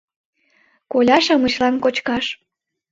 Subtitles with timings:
[0.91, 2.25] —Коля-шамычлан кочкаш.